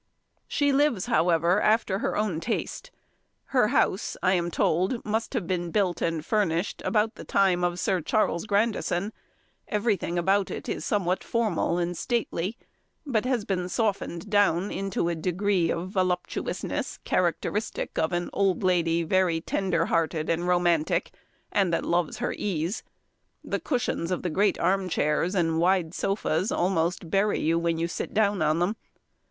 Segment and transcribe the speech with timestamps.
[0.47, 2.89] She lives, however, after her own taste.
[3.53, 7.79] Her house, I am told, must have been built and furnished about the time of
[7.79, 9.13] Sir Charles Grandison:
[9.67, 12.57] everything about it is somewhat formal and stately;
[13.05, 19.03] but has been softened down into a degree of voluptuousness, characteristic of an old lady
[19.03, 21.11] very tender hearted and romantic,
[21.51, 22.81] and that loves her ease.
[23.43, 27.87] The cushions of the great arm chairs, and wide sofas, almost bury you when you
[27.87, 28.75] sit down on them.